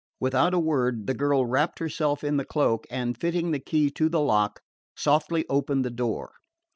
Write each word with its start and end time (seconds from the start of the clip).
Without 0.19 0.51
a 0.51 0.57
word 0.59 1.05
the 1.05 1.13
girl 1.13 1.45
wrapped 1.45 1.77
herself 1.77 2.23
in 2.23 2.37
the 2.37 2.43
cloak 2.43 2.87
and, 2.89 3.15
fitting 3.15 3.51
the 3.51 3.59
key 3.59 3.91
to 3.91 4.09
the 4.09 4.19
lock, 4.19 4.59
softly 4.95 5.45
opened 5.47 5.85
the 5.85 5.91
door. 5.91 6.33